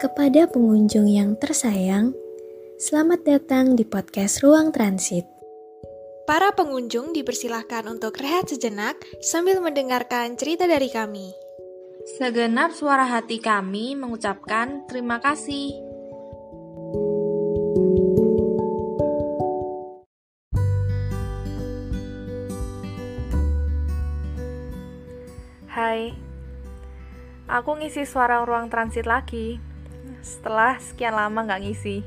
Kepada 0.00 0.48
pengunjung 0.48 1.04
yang 1.12 1.36
tersayang, 1.36 2.16
selamat 2.80 3.20
datang 3.20 3.76
di 3.76 3.84
podcast 3.84 4.40
Ruang 4.40 4.72
Transit. 4.72 5.28
Para 6.24 6.56
pengunjung 6.56 7.12
dipersilahkan 7.12 7.84
untuk 7.84 8.16
rehat 8.16 8.48
sejenak 8.48 8.96
sambil 9.20 9.60
mendengarkan 9.60 10.40
cerita 10.40 10.64
dari 10.64 10.88
kami. 10.88 11.36
Segenap 12.16 12.72
suara 12.72 13.04
hati 13.04 13.44
kami 13.44 13.92
mengucapkan 13.92 14.88
terima 14.88 15.20
kasih. 15.20 15.76
Hai, 25.68 26.16
aku 27.52 27.76
ngisi 27.76 28.08
suara 28.08 28.40
ruang 28.48 28.72
transit 28.72 29.04
lagi 29.04 29.68
setelah 30.20 30.76
sekian 30.80 31.16
lama 31.16 31.44
nggak 31.44 31.62
ngisi. 31.64 32.04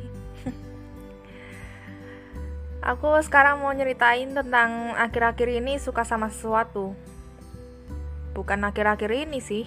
Aku 2.83 3.15
sekarang 3.23 3.63
mau 3.63 3.71
nyeritain 3.71 4.35
tentang 4.35 4.91
akhir-akhir 4.99 5.47
ini 5.63 5.79
suka 5.79 6.03
sama 6.03 6.27
sesuatu. 6.27 6.91
Bukan 8.35 8.59
akhir-akhir 8.67 9.07
ini 9.07 9.39
sih. 9.39 9.63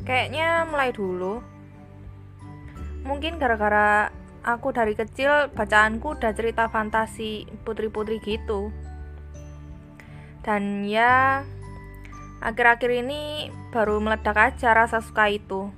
Kayaknya 0.00 0.64
mulai 0.64 0.96
dulu. 0.96 1.44
Mungkin 3.04 3.36
gara-gara 3.36 4.08
aku 4.46 4.72
dari 4.72 4.96
kecil 4.96 5.52
bacaanku 5.52 6.16
udah 6.16 6.32
cerita 6.32 6.72
fantasi 6.72 7.44
putri-putri 7.68 8.16
gitu. 8.24 8.72
Dan 10.40 10.88
ya, 10.88 11.44
akhir-akhir 12.40 12.90
ini 13.02 13.52
baru 13.74 14.00
meledak 14.00 14.40
aja 14.40 14.72
rasa 14.72 15.04
suka 15.04 15.28
itu. 15.28 15.68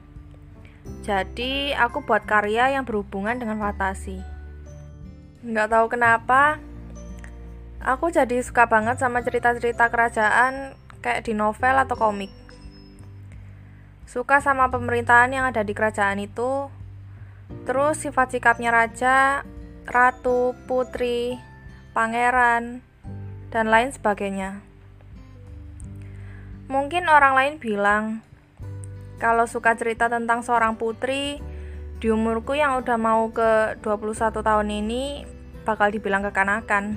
Jadi, 1.09 1.73
aku 1.73 2.05
buat 2.05 2.29
karya 2.29 2.77
yang 2.77 2.85
berhubungan 2.85 3.41
dengan 3.41 3.57
fantasi. 3.57 4.21
Nggak 5.41 5.73
tahu 5.73 5.87
kenapa, 5.89 6.61
aku 7.81 8.13
jadi 8.13 8.45
suka 8.45 8.69
banget 8.69 9.01
sama 9.01 9.25
cerita-cerita 9.25 9.89
kerajaan 9.89 10.77
kayak 11.01 11.25
di 11.25 11.33
novel 11.33 11.81
atau 11.81 11.97
komik. 11.97 12.29
Suka 14.05 14.45
sama 14.45 14.69
pemerintahan 14.69 15.33
yang 15.33 15.49
ada 15.49 15.65
di 15.65 15.73
kerajaan 15.73 16.21
itu, 16.21 16.69
terus 17.65 18.05
sifat 18.05 18.37
sikapnya 18.37 18.69
raja, 18.69 19.49
ratu, 19.89 20.53
putri, 20.69 21.41
pangeran, 21.97 22.85
dan 23.49 23.73
lain 23.73 23.97
sebagainya. 23.97 24.61
Mungkin 26.69 27.09
orang 27.09 27.33
lain 27.33 27.55
bilang, 27.57 28.21
kalau 29.19 29.51
suka 29.51 29.75
cerita 29.75 30.07
tentang 30.07 30.47
seorang 30.47 30.79
putri, 30.79 31.43
di 31.99 32.07
umurku 32.15 32.55
yang 32.55 32.79
udah 32.79 32.95
mau 32.95 33.27
ke 33.35 33.75
21 33.83 34.39
tahun 34.39 34.69
ini 34.71 35.27
bakal 35.67 35.91
dibilang 35.91 36.23
kekanakan. 36.31 36.95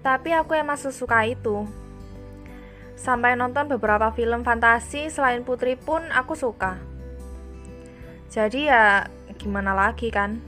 Tapi 0.00 0.32
aku 0.32 0.56
emang 0.56 0.80
sesuka 0.80 1.28
itu. 1.28 1.68
Sampai 2.96 3.36
nonton 3.36 3.68
beberapa 3.68 4.08
film 4.16 4.40
fantasi 4.40 5.12
selain 5.12 5.44
putri 5.44 5.76
pun 5.76 6.00
aku 6.08 6.32
suka. 6.32 6.80
Jadi 8.32 8.72
ya 8.72 9.04
gimana 9.36 9.76
lagi 9.76 10.08
kan? 10.08 10.40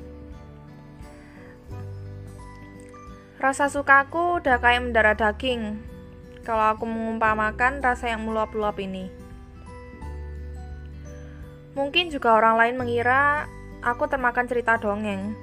Rasa 3.36 3.68
sukaku 3.68 4.40
udah 4.40 4.56
kayak 4.58 4.88
mendarah 4.88 5.14
daging. 5.14 5.76
Kalau 6.42 6.72
aku 6.72 6.88
mengumpamakan 6.88 7.84
rasa 7.84 8.08
yang 8.08 8.24
meluap-luap 8.24 8.80
ini. 8.80 9.27
Mungkin 11.78 12.10
juga 12.10 12.34
orang 12.34 12.58
lain 12.58 12.74
mengira 12.74 13.46
aku 13.86 14.10
termakan 14.10 14.50
cerita 14.50 14.82
dongeng. 14.82 15.38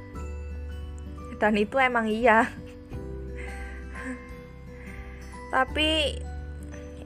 Dan 1.40 1.56
itu 1.56 1.80
emang 1.80 2.12
iya. 2.12 2.52
Tapi 5.56 6.20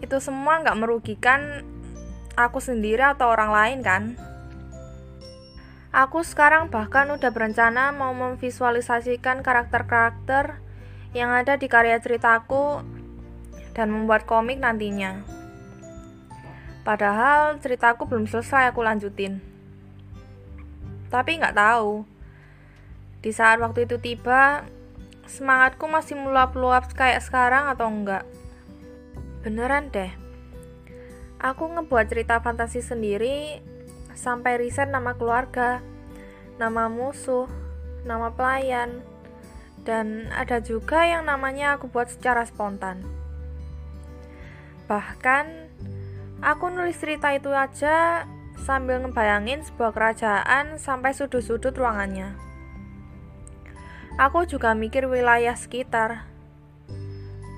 itu 0.01 0.17
semua 0.17 0.65
nggak 0.65 0.79
merugikan 0.81 1.61
aku 2.33 2.57
sendiri 2.57 3.05
atau 3.05 3.29
orang 3.29 3.53
lain 3.53 3.79
kan. 3.85 4.03
Aku 5.93 6.25
sekarang 6.25 6.73
bahkan 6.73 7.09
udah 7.13 7.29
berencana 7.29 7.93
mau 7.93 8.09
memvisualisasikan 8.17 9.45
karakter-karakter 9.45 10.57
yang 11.17 11.33
ada 11.33 11.57
di 11.57 11.69
karya 11.69 12.01
ceritaku 12.01 12.81
dan 13.77 13.93
membuat 13.93 14.25
komik 14.25 14.57
nantinya. 14.57 15.38
Padahal 16.81 17.59
ceritaku 17.59 18.07
belum 18.07 18.25
selesai 18.25 18.71
aku 18.71 18.81
lanjutin. 18.81 19.43
Tapi 21.09 21.41
nggak 21.41 21.57
tahu. 21.57 22.05
Di 23.19 23.31
saat 23.35 23.59
waktu 23.59 23.83
itu 23.83 23.99
tiba, 23.99 24.63
semangatku 25.27 25.85
masih 25.91 26.15
meluap-luap 26.15 26.89
kayak 26.95 27.21
sekarang 27.21 27.67
atau 27.67 27.91
enggak. 27.91 28.23
Beneran 29.43 29.91
deh. 29.91 30.11
Aku 31.39 31.71
ngebuat 31.71 32.11
cerita 32.11 32.43
fantasi 32.43 32.83
sendiri 32.83 33.63
sampai 34.11 34.59
riset 34.59 34.91
nama 34.91 35.15
keluarga, 35.15 35.79
nama 36.59 36.91
musuh, 36.91 37.47
nama 38.03 38.35
pelayan, 38.35 38.99
dan 39.87 40.27
ada 40.35 40.59
juga 40.59 41.07
yang 41.07 41.23
namanya 41.23 41.79
aku 41.79 41.87
buat 41.87 42.11
secara 42.11 42.43
spontan. 42.43 42.99
Bahkan 44.91 45.45
Aku 46.39 46.71
nulis 46.71 46.95
cerita 46.95 47.35
itu 47.35 47.51
aja 47.51 48.23
sambil 48.63 49.03
ngebayangin 49.03 49.59
sebuah 49.67 49.91
kerajaan 49.91 50.79
sampai 50.79 51.11
sudut-sudut 51.11 51.75
ruangannya. 51.75 52.39
Aku 54.15 54.47
juga 54.47 54.71
mikir 54.71 55.03
wilayah 55.11 55.55
sekitar. 55.59 56.31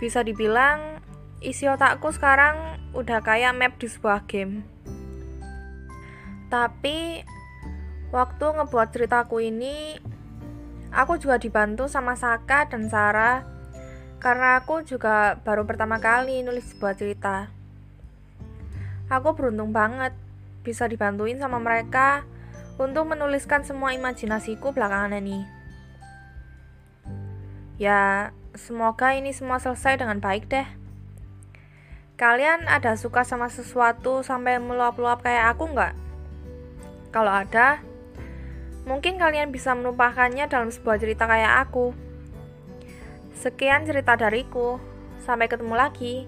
Bisa 0.02 0.26
dibilang, 0.26 0.98
isi 1.46 1.70
otakku 1.70 2.10
sekarang 2.10 2.82
udah 2.98 3.22
kayak 3.22 3.54
map 3.54 3.78
di 3.78 3.86
sebuah 3.86 4.26
game. 4.26 4.66
Tapi, 6.50 7.22
waktu 8.10 8.46
ngebuat 8.50 8.90
ceritaku 8.98 9.46
ini, 9.46 10.02
aku 10.90 11.22
juga 11.22 11.38
dibantu 11.38 11.86
sama 11.86 12.18
Saka 12.18 12.66
dan 12.66 12.90
Sarah 12.90 13.46
karena 14.18 14.58
aku 14.62 14.82
juga 14.86 15.38
baru 15.42 15.70
pertama 15.70 16.02
kali 16.02 16.42
nulis 16.42 16.66
sebuah 16.74 16.94
cerita. 16.98 17.61
Aku 19.12 19.36
beruntung 19.36 19.76
banget 19.76 20.16
bisa 20.64 20.88
dibantuin 20.88 21.36
sama 21.36 21.60
mereka 21.60 22.24
untuk 22.80 23.12
menuliskan 23.12 23.68
semua 23.68 23.92
imajinasiku 23.92 24.72
belakangan 24.72 25.20
ini. 25.20 25.44
Ya, 27.76 28.32
semoga 28.56 29.12
ini 29.12 29.36
semua 29.36 29.60
selesai 29.60 30.00
dengan 30.00 30.24
baik 30.24 30.48
deh. 30.48 30.68
Kalian 32.16 32.72
ada 32.72 32.96
suka 32.96 33.28
sama 33.28 33.52
sesuatu 33.52 34.24
sampai 34.24 34.64
meluap-luap 34.64 35.26
kayak 35.26 35.58
aku 35.58 35.76
nggak? 35.76 35.94
Kalau 37.12 37.34
ada, 37.36 37.84
mungkin 38.88 39.20
kalian 39.20 39.52
bisa 39.52 39.76
menumpahkannya 39.76 40.48
dalam 40.48 40.72
sebuah 40.72 41.02
cerita 41.02 41.28
kayak 41.28 41.68
aku. 41.68 41.92
Sekian 43.36 43.84
cerita 43.84 44.16
dariku. 44.16 44.78
Sampai 45.22 45.50
ketemu 45.50 45.74
lagi. 45.74 46.26